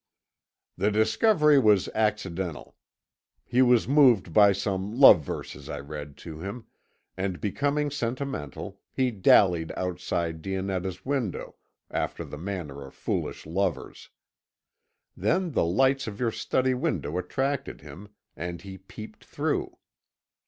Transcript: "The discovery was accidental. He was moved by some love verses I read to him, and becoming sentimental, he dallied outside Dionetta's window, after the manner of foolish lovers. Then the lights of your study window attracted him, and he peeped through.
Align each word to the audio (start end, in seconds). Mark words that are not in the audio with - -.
"The 0.77 0.89
discovery 0.89 1.59
was 1.59 1.87
accidental. 1.89 2.75
He 3.45 3.61
was 3.61 3.87
moved 3.87 4.33
by 4.33 4.51
some 4.51 4.91
love 4.91 5.21
verses 5.21 5.69
I 5.69 5.79
read 5.79 6.17
to 6.25 6.39
him, 6.39 6.65
and 7.15 7.39
becoming 7.39 7.91
sentimental, 7.91 8.79
he 8.91 9.11
dallied 9.11 9.71
outside 9.77 10.41
Dionetta's 10.41 11.05
window, 11.05 11.53
after 11.91 12.25
the 12.25 12.39
manner 12.39 12.83
of 12.83 12.95
foolish 12.95 13.45
lovers. 13.45 14.09
Then 15.15 15.51
the 15.51 15.65
lights 15.65 16.07
of 16.07 16.19
your 16.19 16.31
study 16.31 16.73
window 16.73 17.19
attracted 17.19 17.81
him, 17.81 18.09
and 18.35 18.63
he 18.63 18.79
peeped 18.79 19.23
through. 19.23 19.77